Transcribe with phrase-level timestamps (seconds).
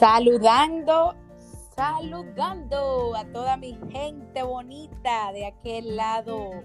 [0.00, 1.14] Saludando,
[1.76, 6.64] saludando a toda mi gente bonita de aquel lado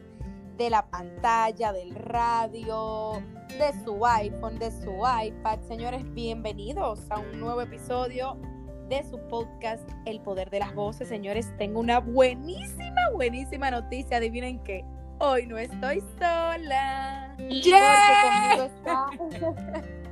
[0.55, 5.59] de la pantalla, del radio, de su iPhone, de su iPad.
[5.67, 8.37] Señores, bienvenidos a un nuevo episodio
[8.87, 11.09] de su podcast El Poder de las Voces.
[11.09, 14.15] Señores, tengo una buenísima, buenísima noticia.
[14.15, 14.85] Adivinen qué.
[15.19, 17.35] Hoy no estoy sola.
[17.49, 18.69] Yeah.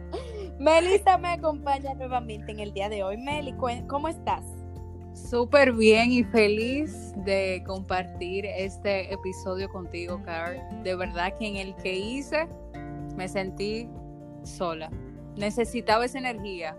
[0.60, 3.18] Melissa me acompaña nuevamente en el día de hoy.
[3.18, 3.54] Meli,
[3.88, 4.44] ¿cómo estás?
[5.14, 10.60] Súper bien y feliz de compartir este episodio contigo, Carl.
[10.84, 12.48] De verdad que en el que hice
[13.16, 13.88] me sentí
[14.44, 14.90] sola.
[15.36, 16.76] Necesitaba esa energía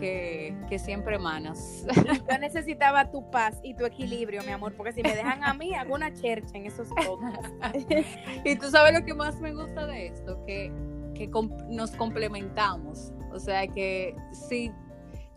[0.00, 1.86] que, que, siempre emanas.
[2.30, 5.74] Yo necesitaba tu paz y tu equilibrio, mi amor, porque si me dejan a mí,
[5.74, 7.52] hago una chercha en esos podcasts.
[8.44, 10.72] y tú sabes lo que más me gusta de esto, que
[11.14, 11.30] que
[11.68, 13.12] nos complementamos.
[13.32, 14.14] O sea que
[14.48, 14.70] si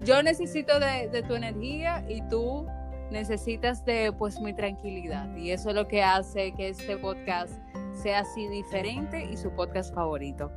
[0.02, 2.68] yo necesito de, tu energía y tú
[3.12, 5.36] necesitas de pues mi tranquilidad.
[5.36, 7.54] Y eso es lo que hace que este podcast
[7.94, 10.52] sea así diferente y su podcast favorito.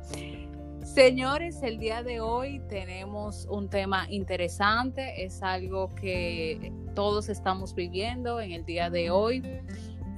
[0.83, 8.41] Señores, el día de hoy tenemos un tema interesante, es algo que todos estamos viviendo
[8.41, 9.43] en el día de hoy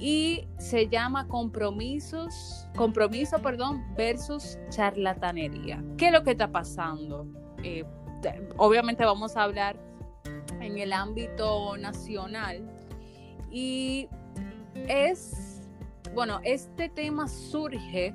[0.06, 5.82] y se llama compromisos, compromiso, perdón, versus charlatanería.
[5.96, 7.26] ¿Qué es lo que está pasando?
[7.62, 7.86] Eh,
[8.58, 9.78] obviamente vamos a hablar
[10.60, 12.70] en el ámbito nacional
[13.50, 14.06] y
[14.74, 15.70] es,
[16.14, 18.14] bueno, este tema surge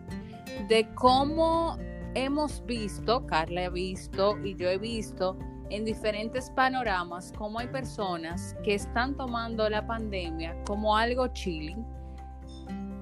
[0.67, 1.75] de cómo
[2.13, 5.39] hemos visto, Carla ha visto y yo he visto
[5.69, 11.85] en diferentes panoramas cómo hay personas que están tomando la pandemia como algo chilling,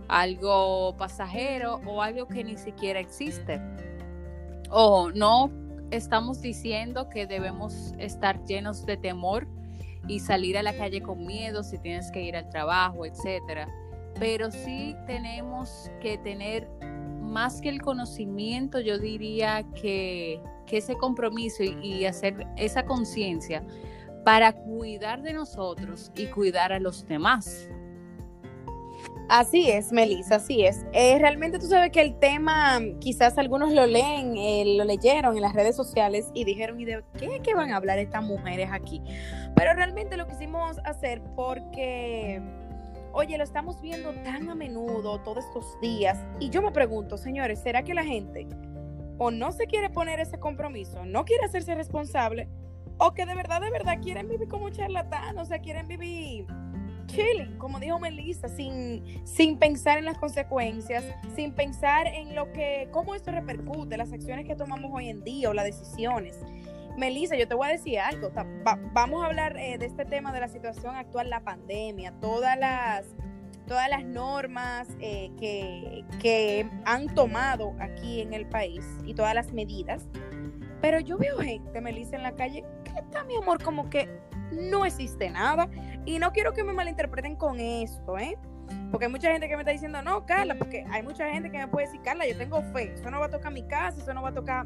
[0.08, 3.62] algo pasajero o algo que ni siquiera existe.
[4.70, 5.50] O no
[5.92, 9.48] estamos diciendo que debemos estar llenos de temor
[10.08, 13.68] y salir a la calle con miedo si tienes que ir al trabajo, etcétera.
[14.20, 16.68] Pero sí tenemos que tener
[17.28, 23.64] más que el conocimiento, yo diría que que ese compromiso y, hacer esa conciencia
[24.24, 27.70] para cuidar de nosotros y cuidar a los demás.
[29.30, 30.86] Así es, Melissa, así es.
[30.94, 35.42] Eh, realmente tú sabes que el tema, quizás algunos lo leen, eh, lo leyeron en
[35.42, 39.02] las redes sociales y dijeron, ¿y de qué, qué van a hablar estas mujeres aquí?
[39.56, 42.42] Pero realmente lo quisimos hacer porque,
[43.18, 47.60] oye, lo estamos viendo tan a menudo todos estos días y yo me pregunto, señores,
[47.60, 48.48] ¿será que la gente
[49.18, 52.48] o no se quiere poner ese compromiso, no quiere hacerse responsable,
[53.00, 56.46] o que de verdad, de verdad quieren vivir como charlatán, o sea, quieren vivir
[57.08, 61.04] chilling, como dijo Melissa, sin, sin pensar en las consecuencias,
[61.36, 65.50] sin pensar en lo que, cómo esto repercute, las acciones que tomamos hoy en día
[65.50, 66.38] o las decisiones.
[66.98, 68.32] Melissa, yo te voy a decir algo,
[68.92, 73.06] vamos a hablar eh, de este tema de la situación actual, la pandemia, todas las
[73.68, 79.52] todas las normas eh, que, que han tomado aquí en el país y todas las
[79.52, 80.08] medidas.
[80.82, 84.10] Pero yo veo gente, Melissa, en la calle, que está, mi amor, como que
[84.52, 85.70] no existe nada.
[86.06, 88.38] Y no quiero que me malinterpreten con esto, ¿eh?
[88.90, 91.58] Porque hay mucha gente que me está diciendo, no, Carla, porque hay mucha gente que
[91.58, 94.14] me puede decir, Carla, yo tengo fe, eso no va a tocar mi casa, eso
[94.14, 94.66] no va a tocar,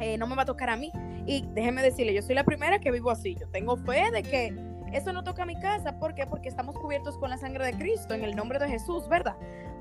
[0.00, 0.90] eh, no me va a tocar a mí.
[1.26, 4.54] Y déjeme decirle, yo soy la primera que vivo así, yo tengo fe de que
[4.92, 5.98] eso no toca mi casa.
[5.98, 6.26] ¿Por qué?
[6.26, 9.36] Porque estamos cubiertos con la sangre de Cristo, en el nombre de Jesús, ¿verdad?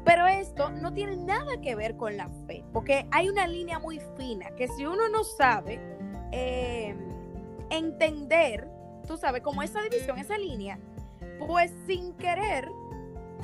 [0.06, 4.00] Pero esto no tiene nada que ver con la fe, porque hay una línea muy
[4.18, 5.80] fina que si uno no sabe
[6.32, 6.96] eh,
[7.70, 8.70] entender,
[9.08, 10.80] tú sabes, como esa división, esa línea,
[11.46, 12.70] pues sin querer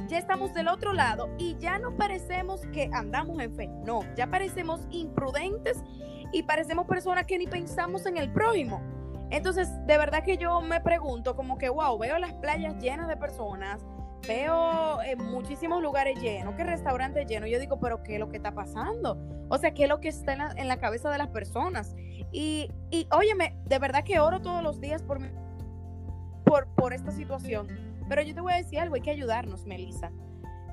[0.07, 4.27] ya estamos del otro lado y ya no parecemos que andamos en fe, no, ya
[4.27, 5.81] parecemos imprudentes
[6.31, 8.81] y parecemos personas que ni pensamos en el prójimo.
[9.31, 13.17] Entonces, de verdad que yo me pregunto como que, wow, veo las playas llenas de
[13.17, 13.85] personas,
[14.27, 17.49] veo eh, muchísimos lugares llenos, que restaurantes llenos.
[17.49, 19.17] Yo digo, pero ¿qué es lo que está pasando?
[19.49, 21.95] O sea, ¿qué es lo que está en la, cabeza de las personas?
[22.31, 25.19] Y, y, óyeme, de verdad que oro todos los días por,
[26.43, 27.67] por, por esta situación.
[28.07, 30.11] Pero yo te voy a decir algo, hay que ayudarnos, Melissa.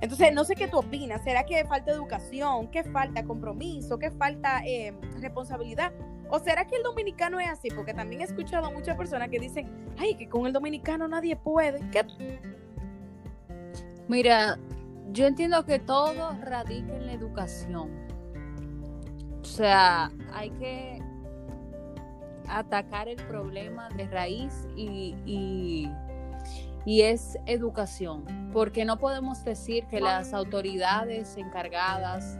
[0.03, 1.23] Entonces, no sé qué tú opinas.
[1.23, 2.69] ¿Será que falta educación?
[2.73, 4.01] ¿Qué falta compromiso?
[4.01, 5.93] ¿Qué falta eh, responsabilidad?
[6.29, 7.69] ¿O será que el dominicano es así?
[7.71, 11.37] Porque también he escuchado a muchas personas que dicen, ay, que con el dominicano nadie
[11.37, 11.81] puede.
[14.09, 14.59] Mira,
[15.13, 17.89] yo entiendo que todo radica en la educación.
[19.41, 21.01] O sea, hay que
[22.49, 25.89] atacar el problema de raíz y, y,
[26.85, 32.39] y, es educación, porque no podemos decir que las autoridades encargadas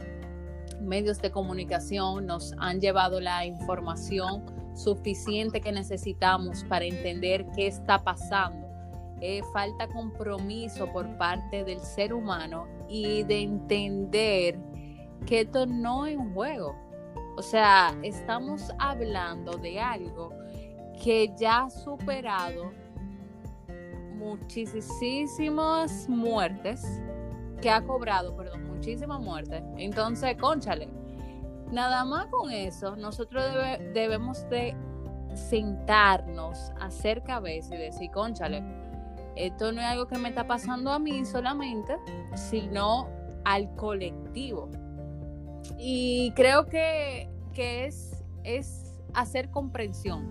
[0.81, 4.43] medios de comunicación nos han llevado la información
[4.75, 8.67] suficiente que necesitamos para entender qué está pasando.
[9.21, 14.59] Eh, falta compromiso por parte del ser humano y de entender
[15.25, 16.75] que esto no es un juego.
[17.37, 20.33] O sea, estamos hablando de algo
[21.01, 22.71] que ya ha superado
[24.23, 27.01] muchísimas muertes,
[27.61, 29.63] que ha cobrado, perdón, muchísimas muertes.
[29.77, 30.89] Entonces, conchale,
[31.71, 33.43] nada más con eso, nosotros
[33.93, 34.75] debemos de
[35.35, 38.63] sentarnos, hacer cabeza y decir, conchale,
[39.35, 41.97] esto no es algo que me está pasando a mí solamente,
[42.35, 43.07] sino
[43.45, 44.69] al colectivo.
[45.77, 50.29] Y creo que, es, es hacer comprensión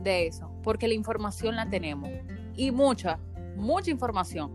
[0.00, 2.10] de eso, porque la información la tenemos
[2.56, 3.18] y mucha,
[3.56, 4.52] mucha información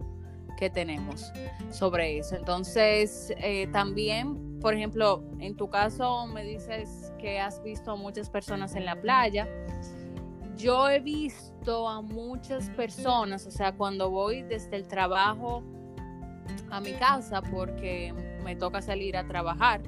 [0.58, 1.32] que tenemos
[1.70, 2.36] sobre eso.
[2.36, 8.30] Entonces, eh, también, por ejemplo, en tu caso me dices que has visto a muchas
[8.30, 9.48] personas en la playa.
[10.58, 15.64] Yo he visto a muchas personas, o sea, cuando voy desde el trabajo
[16.72, 18.14] a mi casa, porque
[18.44, 19.82] me toca salir a trabajar,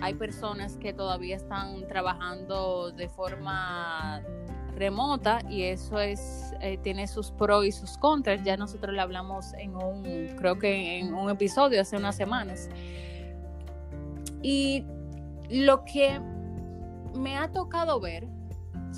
[0.00, 4.22] hay personas que todavía están trabajando de forma
[4.78, 8.42] remota y eso es eh, tiene sus pros y sus contras.
[8.42, 10.02] Ya nosotros le hablamos en un,
[10.36, 12.68] creo que en un episodio hace unas semanas.
[14.42, 14.84] Y
[15.50, 16.20] lo que
[17.14, 18.26] me ha tocado ver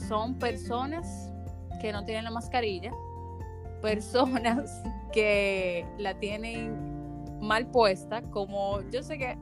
[0.09, 1.33] son personas
[1.81, 2.93] que no tienen la mascarilla,
[3.83, 4.83] personas
[5.13, 6.91] que la tienen
[7.41, 9.39] mal puesta, como yo sé que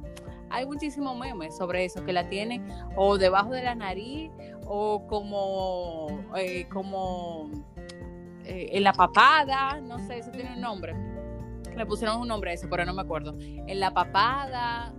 [0.51, 4.31] hay muchísimos memes sobre eso, que la tienen o debajo de la nariz
[4.69, 6.07] o como,
[6.37, 7.51] eh, como
[8.45, 10.95] eh, en la papada, no sé, eso tiene un nombre.
[11.75, 13.37] Le pusieron un nombre a eso, pero no me acuerdo.
[13.39, 14.93] En la papada,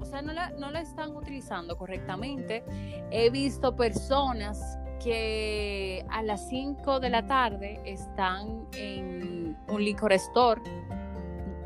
[0.00, 2.64] o sea, no la, no la están utilizando correctamente.
[3.10, 10.60] He visto personas que a las 5 de la tarde están en un licor store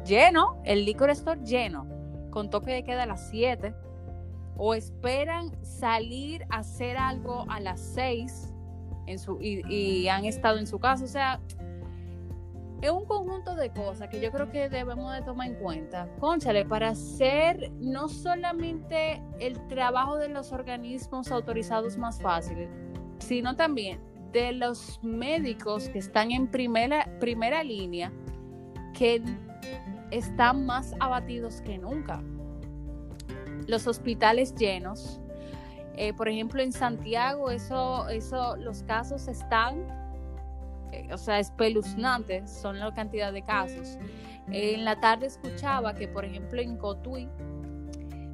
[0.05, 1.87] lleno, el licor store lleno
[2.31, 3.75] con toque de queda a las 7
[4.65, 8.55] o esperan salir a hacer algo a las 6
[9.09, 11.03] en su, y, han estado en su casa.
[11.03, 11.41] O sea,
[12.81, 16.09] es un conjunto de cosas que yo creo que debemos de tomar en cuenta.
[16.21, 22.69] Conchale, para hacer no solamente el trabajo de los organismos autorizados más fácil,
[23.19, 23.99] sino también
[24.31, 28.13] de los médicos que están en primera, primera línea,
[28.97, 29.25] que
[30.13, 32.23] están más abatidos que nunca.
[33.67, 35.21] Los hospitales llenos.
[35.97, 39.87] Eh, por ejemplo, en Santiago, eso, eso, los casos están,
[40.91, 43.99] eh, o sea, espeluznantes, son la cantidad de casos.
[44.51, 47.29] en la tarde escuchaba que, por ejemplo, en Cotuí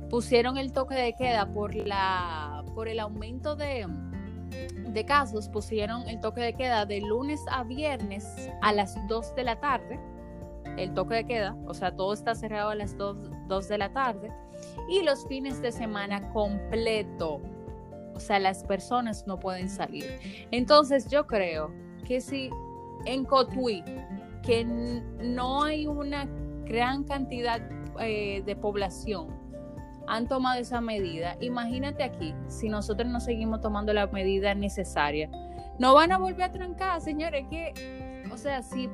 [0.09, 3.87] pusieron el toque de queda por, la, por el aumento de,
[4.89, 8.25] de casos, pusieron el toque de queda de lunes a viernes
[8.63, 10.01] a las 2 de la tarde
[10.79, 14.33] el toque de queda, o sea, todo está cerrado a las 2, de la tarde,
[14.89, 17.41] y los fines de semana completo,
[18.15, 20.19] o sea, las personas no pueden salir.
[20.51, 21.73] Entonces yo creo
[22.07, 22.51] que si
[23.05, 23.85] en Cotuí,
[24.43, 26.27] que no hay una
[26.65, 27.61] gran cantidad
[28.01, 29.29] eh, de población,
[30.07, 35.31] han tomado esa medida, imagínate aquí, si nosotros no seguimos tomando la medida necesaria,
[35.79, 37.75] no van a volver a trancar, señores, que
[38.33, 38.89] o sea, si,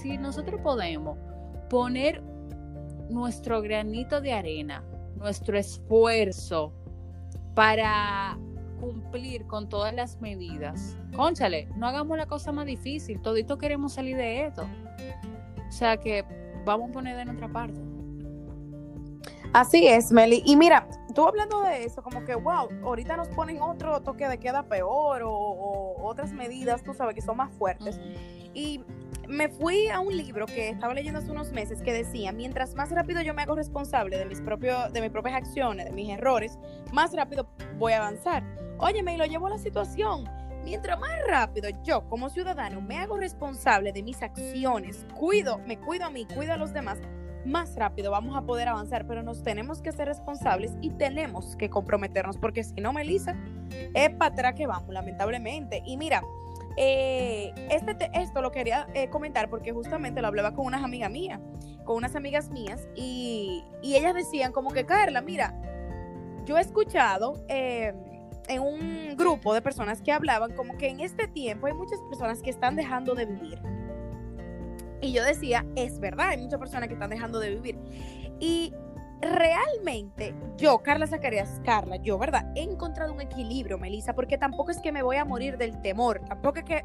[0.00, 1.18] si nosotros podemos
[1.68, 2.22] poner
[3.10, 4.84] nuestro granito de arena,
[5.16, 6.72] nuestro esfuerzo
[7.54, 8.38] para
[8.80, 14.16] cumplir con todas las medidas, conchale, no hagamos la cosa más difícil, todito queremos salir
[14.16, 14.66] de esto.
[15.68, 16.24] O sea que
[16.64, 17.80] vamos a poner de nuestra parte.
[19.52, 20.42] Así es, Meli.
[20.44, 24.38] Y mira, tú hablando de eso, como que, wow, ahorita nos ponen otro toque de
[24.38, 28.00] queda peor o, otras medidas, tú sabes, que son más fuertes.
[28.52, 28.80] Y
[29.28, 32.90] me fui a un libro que estaba leyendo hace unos meses que decía, mientras más
[32.90, 36.58] rápido yo me hago responsable de mis, propios, de mis propias acciones, de mis errores,
[36.92, 38.44] más rápido voy a avanzar.
[38.78, 40.24] Oye, me lo llevo a la situación.
[40.64, 46.06] Mientras más rápido yo como ciudadano me hago responsable de mis acciones, cuido, me cuido
[46.06, 46.98] a mí, cuido a los demás,
[47.44, 51.68] más rápido vamos a poder avanzar, pero nos tenemos que ser responsables y tenemos que
[51.68, 53.36] comprometernos, porque si no, Melissa,
[53.92, 55.82] es para atrás que vamos, lamentablemente.
[55.84, 56.22] Y mira,
[56.76, 61.40] eh, este, esto lo quería eh, comentar porque justamente lo hablaba con unas amigas mías,
[61.84, 65.54] con unas amigas mías, y, ellas decían como que, Carla, mira,
[66.44, 67.94] yo he escuchado em,
[68.48, 72.42] en un grupo de personas que hablaban como que en este tiempo hay muchas personas
[72.42, 73.58] que están dejando de vivir
[75.04, 77.78] y yo decía, es verdad, hay muchas personas que están dejando de vivir.
[78.40, 78.72] Y
[79.20, 82.50] realmente yo, Carla Zacarías, Carla, yo, ¿verdad?
[82.54, 86.20] He encontrado un equilibrio, Melissa, porque tampoco es que me voy a morir del temor,
[86.28, 86.84] tampoco es que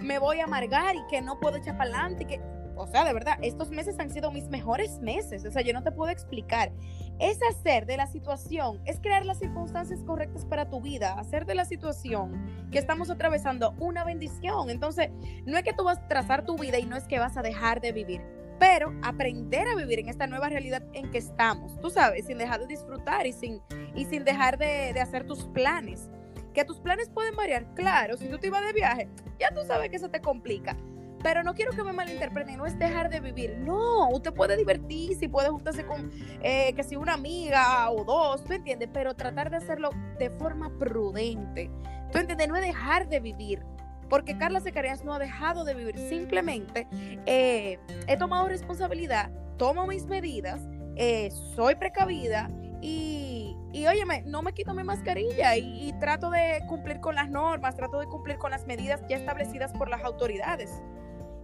[0.00, 2.40] me voy a amargar y que no puedo echar para adelante, que,
[2.76, 5.82] o sea, de verdad, estos meses han sido mis mejores meses, o sea, yo no
[5.82, 6.72] te puedo explicar.
[7.18, 11.54] Es hacer de la situación, es crear las circunstancias correctas para tu vida, hacer de
[11.54, 14.70] la situación que estamos atravesando una bendición.
[14.70, 15.10] Entonces,
[15.44, 17.42] no es que tú vas a trazar tu vida y no es que vas a
[17.42, 21.88] dejar de vivir pero aprender a vivir en esta nueva realidad en que estamos, tú
[21.90, 23.62] sabes, sin dejar de disfrutar y sin,
[23.94, 26.10] y sin dejar de, de hacer tus planes.
[26.52, 29.88] Que tus planes pueden variar, claro, si tú te ibas de viaje, ya tú sabes
[29.88, 30.76] que eso te complica.
[31.22, 33.56] Pero no quiero que me malinterpreten, no es dejar de vivir.
[33.58, 36.10] No, usted puede divertirse, puede juntarse con,
[36.42, 38.90] eh, que si una amiga o dos, ¿tú entiendes?
[38.92, 41.70] Pero tratar de hacerlo de forma prudente.
[42.12, 42.48] ¿Tú entiendes?
[42.48, 43.62] No es dejar de vivir,
[44.10, 46.86] porque Carla Secarías no ha dejado de vivir, simplemente
[47.24, 50.60] eh, he tomado responsabilidad, tomo mis medidas,
[50.96, 52.50] eh, soy precavida
[52.82, 57.30] y, y óyeme, no me quito mi mascarilla y, y, trato de cumplir con las
[57.30, 60.82] normas, trato de cumplir con las medidas ya establecidas por las autoridades.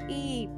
[0.08, 0.50] Y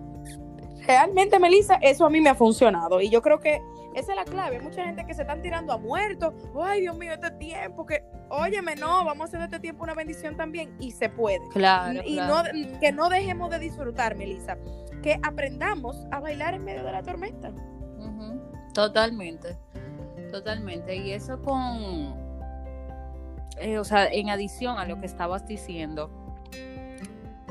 [0.89, 3.63] realmente, Melissa, eso a mí me ha funcionado y yo creo que
[3.95, 4.57] esa es la clave.
[4.57, 6.33] Hay mucha gente que se están tirando a muertos.
[6.61, 9.95] Ay, Dios mío, este tiempo que, óyeme, no, vamos a hacer de este tiempo una
[9.95, 11.47] bendición también y se puede.
[11.53, 12.01] Claro.
[12.05, 12.53] Y claro.
[12.55, 14.57] No, que no dejemos de disfrutar, Melissa.
[15.03, 17.51] Que aprendamos a bailar en medio de la tormenta.
[17.51, 18.73] Uh -huh.
[18.73, 19.59] Totalmente,
[20.31, 20.97] totalmente.
[20.97, 22.15] Y eso con,
[23.59, 26.11] eh, o sea, en adición a lo que estabas diciendo,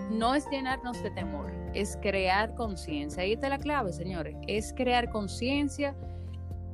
[0.10, 3.24] no es llenarnos de temor, es crear conciencia.
[3.24, 5.96] Ahí está la clave, señores, es crear conciencia.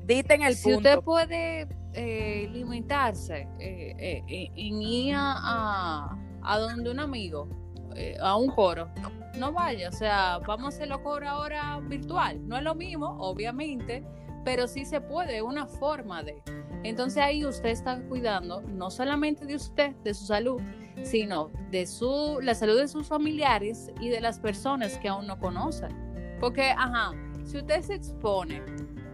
[0.05, 0.77] Dite en el si punto.
[0.77, 7.47] usted puede eh, limitarse eh, en ir a, a, donde un amigo,
[7.95, 8.89] eh, a un coro,
[9.37, 12.47] no vaya, o sea, vamos a hacerlo coro ahora virtual.
[12.47, 14.03] No es lo mismo, obviamente,
[14.43, 16.41] pero sí se puede, una forma de.
[16.83, 20.61] Entonces ahí usted está cuidando no solamente de usted, de su salud,
[21.03, 25.37] sino de su, la salud de sus familiares y de las personas que aún no
[25.37, 25.91] conocen.
[26.39, 27.11] Porque, ajá,
[27.43, 28.61] si usted se expone,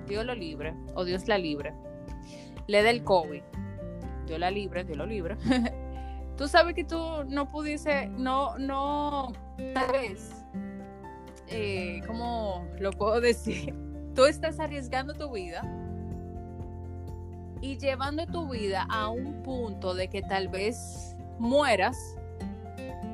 [0.07, 1.73] Dios lo libre, o Dios la libre,
[2.67, 3.41] le da el COVID,
[4.27, 5.37] Dios la libre, Dios lo libre.
[6.37, 9.33] tú sabes que tú no pudiese, no, no,
[9.73, 10.45] tal vez,
[11.47, 13.75] eh, ¿cómo lo puedo decir?
[14.15, 15.61] Tú estás arriesgando tu vida
[17.61, 22.15] y llevando tu vida a un punto de que tal vez mueras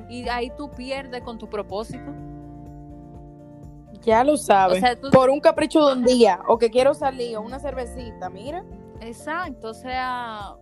[0.08, 2.12] y ahí tú pierdes con tu propósito.
[4.02, 4.78] Ya lo sabes.
[4.78, 5.10] O sea, tú...
[5.10, 8.64] Por un capricho de un día, o que quiero salir, o una cervecita, mira.
[9.00, 10.54] Exacto, o sea,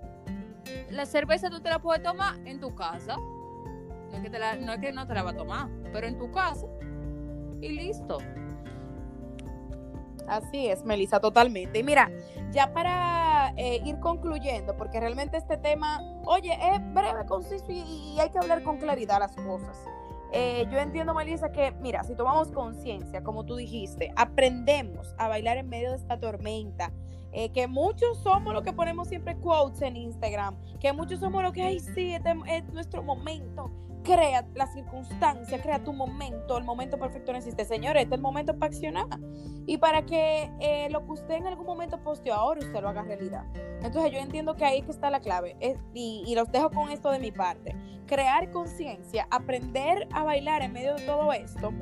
[0.90, 3.16] la cerveza tú te la puedes tomar en tu casa.
[3.16, 6.06] No es que, te la, no, es que no te la va a tomar, pero
[6.06, 6.66] en tu casa.
[7.60, 8.18] Y listo.
[10.26, 11.78] Así es, Melissa, totalmente.
[11.78, 12.10] Y mira,
[12.54, 18.20] ya para eh, ir concluyendo, porque realmente este tema, oye, es breve, conciso y, y
[18.20, 19.76] hay que hablar con claridad las cosas.
[20.32, 25.58] Eh, yo entiendo, Melissa, que, mira, si tomamos conciencia, como tú dijiste, aprendemos a bailar
[25.58, 26.92] en medio de esta tormenta,
[27.36, 31.52] eh, que muchos somos los que ponemos siempre quotes en Instagram, que muchos somos los
[31.52, 33.72] que, ay, sí, este es nuestro momento.
[34.04, 37.64] Crea la circunstancia, crea tu momento, el momento perfecto no existe.
[37.64, 39.06] Señores, este es el momento para accionar.
[39.66, 43.02] Y para que eh, lo que usted en algún momento posteó ahora, usted lo haga
[43.02, 43.46] realidad.
[43.82, 45.56] Entonces yo entiendo que ahí que está la clave.
[45.58, 47.74] Es, y, y los dejo con esto de mi parte.
[48.06, 51.72] Crear conciencia, aprender a bailar en medio de todo esto.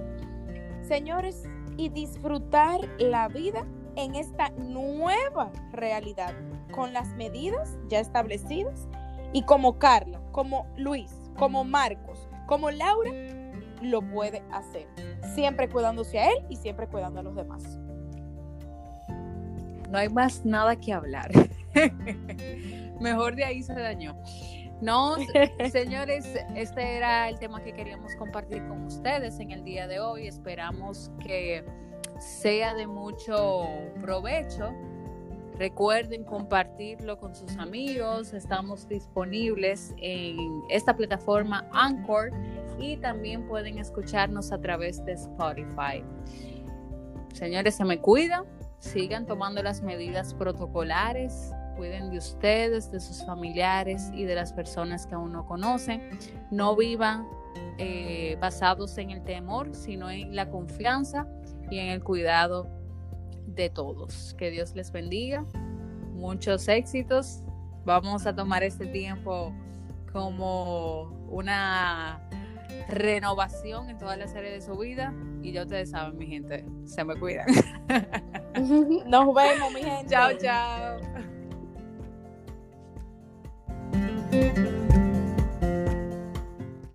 [0.82, 1.42] Señores,
[1.76, 3.66] y disfrutar la vida
[3.97, 6.35] en esta nueva realidad,
[6.73, 8.89] con las medidas ya establecidas
[9.33, 13.11] y como Carla, como Luis, como Marcos, como Laura,
[13.81, 14.87] lo puede hacer,
[15.35, 17.79] siempre cuidándose a él y siempre cuidando a los demás.
[19.91, 21.31] No hay más nada que hablar.
[23.01, 24.17] Mejor de ahí se dañó.
[24.81, 25.17] No,
[25.71, 30.27] señores, este era el tema que queríamos compartir con ustedes en el día de hoy.
[30.27, 31.65] Esperamos que
[32.23, 33.67] sea de mucho
[34.00, 34.73] provecho.
[35.59, 38.33] Recuerden compartirlo con sus amigos.
[38.33, 42.31] Estamos disponibles en esta plataforma Anchor
[42.79, 46.02] y también pueden escucharnos a través de Spotify.
[47.35, 48.45] Señores, se me cuidan.
[48.79, 51.52] Sigan tomando las medidas protocolares.
[51.76, 56.19] Cuiden de ustedes, de sus familiares y de las personas que aún no conocen.
[56.50, 57.26] No vivan
[57.79, 61.26] eh, basados en el temor, sino en la confianza
[61.73, 62.69] y en el cuidado
[63.47, 64.35] de todos.
[64.37, 65.47] Que Dios les bendiga.
[66.12, 67.43] Muchos éxitos.
[67.87, 69.55] Vamos a tomar este tiempo
[70.12, 72.21] como una
[72.88, 75.14] renovación en todas las áreas de su vida.
[75.43, 77.47] Y ya ustedes saben, mi gente, se me cuidan.
[79.07, 80.11] Nos vemos, mi gente.
[80.11, 81.12] Chao, chao.